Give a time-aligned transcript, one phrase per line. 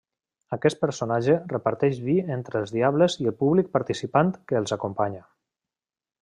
[0.55, 5.23] Aquest personatge reparteix vi entre els diables i el públic participant que els acompanya.